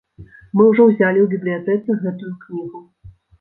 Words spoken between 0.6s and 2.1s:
ўжо ўзялі ў бібліятэцы